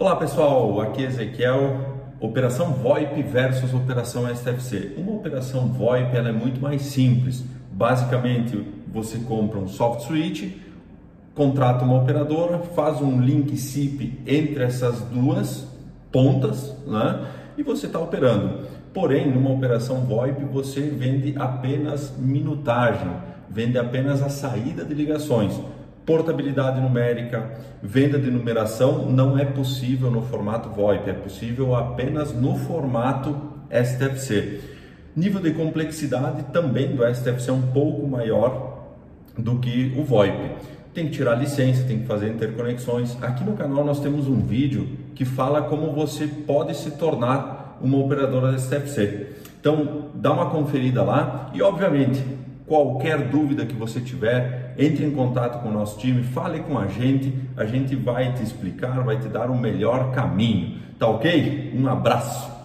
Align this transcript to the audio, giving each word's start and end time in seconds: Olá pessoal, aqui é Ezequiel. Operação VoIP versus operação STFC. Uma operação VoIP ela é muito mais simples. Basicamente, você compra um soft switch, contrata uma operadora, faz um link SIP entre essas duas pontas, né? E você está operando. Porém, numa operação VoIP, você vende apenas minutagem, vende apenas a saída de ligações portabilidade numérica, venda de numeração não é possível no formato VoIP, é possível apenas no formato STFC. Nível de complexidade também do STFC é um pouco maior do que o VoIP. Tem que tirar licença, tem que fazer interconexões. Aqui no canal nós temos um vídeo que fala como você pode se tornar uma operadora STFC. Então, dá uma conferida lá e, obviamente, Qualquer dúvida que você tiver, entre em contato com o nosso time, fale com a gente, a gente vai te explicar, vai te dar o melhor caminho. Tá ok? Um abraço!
Olá 0.00 0.14
pessoal, 0.14 0.80
aqui 0.80 1.02
é 1.02 1.08
Ezequiel. 1.08 2.04
Operação 2.20 2.72
VoIP 2.72 3.20
versus 3.20 3.74
operação 3.74 4.32
STFC. 4.32 4.94
Uma 4.96 5.10
operação 5.10 5.66
VoIP 5.66 6.16
ela 6.16 6.28
é 6.28 6.32
muito 6.32 6.60
mais 6.60 6.82
simples. 6.82 7.44
Basicamente, 7.72 8.64
você 8.86 9.18
compra 9.18 9.58
um 9.58 9.66
soft 9.66 10.06
switch, 10.06 10.52
contrata 11.34 11.84
uma 11.84 12.00
operadora, 12.00 12.60
faz 12.76 13.00
um 13.00 13.20
link 13.20 13.56
SIP 13.56 14.20
entre 14.24 14.62
essas 14.62 15.00
duas 15.00 15.66
pontas, 16.12 16.76
né? 16.86 17.26
E 17.56 17.64
você 17.64 17.86
está 17.86 17.98
operando. 17.98 18.68
Porém, 18.94 19.28
numa 19.28 19.50
operação 19.50 20.02
VoIP, 20.02 20.44
você 20.44 20.82
vende 20.82 21.34
apenas 21.36 22.16
minutagem, 22.16 23.10
vende 23.50 23.76
apenas 23.76 24.22
a 24.22 24.28
saída 24.28 24.84
de 24.84 24.94
ligações 24.94 25.60
portabilidade 26.08 26.80
numérica, 26.80 27.50
venda 27.82 28.18
de 28.18 28.30
numeração 28.30 29.10
não 29.10 29.38
é 29.38 29.44
possível 29.44 30.10
no 30.10 30.22
formato 30.22 30.70
VoIP, 30.70 31.10
é 31.10 31.12
possível 31.12 31.76
apenas 31.76 32.32
no 32.32 32.56
formato 32.56 33.36
STFC. 33.70 34.58
Nível 35.14 35.42
de 35.42 35.50
complexidade 35.50 36.44
também 36.44 36.96
do 36.96 37.06
STFC 37.06 37.50
é 37.50 37.52
um 37.52 37.60
pouco 37.60 38.06
maior 38.06 38.86
do 39.36 39.58
que 39.58 39.94
o 39.98 40.02
VoIP. 40.02 40.52
Tem 40.94 41.08
que 41.08 41.10
tirar 41.10 41.34
licença, 41.34 41.84
tem 41.84 41.98
que 41.98 42.06
fazer 42.06 42.30
interconexões. 42.30 43.14
Aqui 43.20 43.44
no 43.44 43.52
canal 43.52 43.84
nós 43.84 44.00
temos 44.00 44.26
um 44.26 44.40
vídeo 44.40 44.88
que 45.14 45.26
fala 45.26 45.60
como 45.60 45.92
você 45.92 46.26
pode 46.26 46.74
se 46.74 46.92
tornar 46.92 47.76
uma 47.82 47.98
operadora 47.98 48.58
STFC. 48.58 49.26
Então, 49.60 50.06
dá 50.14 50.32
uma 50.32 50.48
conferida 50.48 51.02
lá 51.02 51.50
e, 51.52 51.60
obviamente, 51.60 52.24
Qualquer 52.68 53.28
dúvida 53.28 53.64
que 53.64 53.74
você 53.74 53.98
tiver, 53.98 54.74
entre 54.76 55.04
em 55.04 55.10
contato 55.10 55.62
com 55.62 55.70
o 55.70 55.72
nosso 55.72 55.98
time, 55.98 56.22
fale 56.22 56.60
com 56.60 56.78
a 56.78 56.86
gente, 56.86 57.32
a 57.56 57.64
gente 57.64 57.96
vai 57.96 58.34
te 58.34 58.42
explicar, 58.42 59.02
vai 59.02 59.18
te 59.18 59.26
dar 59.26 59.50
o 59.50 59.58
melhor 59.58 60.12
caminho. 60.12 60.78
Tá 60.98 61.08
ok? 61.08 61.72
Um 61.74 61.88
abraço! 61.88 62.57